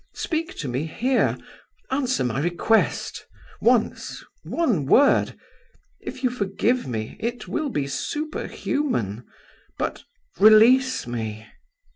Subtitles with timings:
[0.15, 1.37] Speak to me here;
[1.91, 3.27] answer my request.
[3.61, 5.37] Once; one word.
[5.99, 9.27] If you forgive me, it will be superhuman.
[9.77, 10.01] But,
[10.39, 11.45] release me."